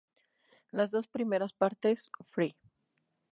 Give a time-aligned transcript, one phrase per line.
[0.71, 2.55] Las dos primeras partes, "Free!